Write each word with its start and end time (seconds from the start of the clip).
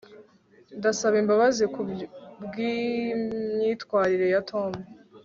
ndasaba 0.77 1.15
imbabazi 1.23 1.63
kubwimyitwarire 1.73 4.27
ya 4.33 4.41
tom 4.49 4.71